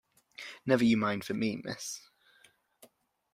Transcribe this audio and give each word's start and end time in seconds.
Never 0.65 0.83
you 0.83 0.97
mind 0.97 1.23
for 1.25 1.35
me, 1.35 1.61
miss. 1.63 2.01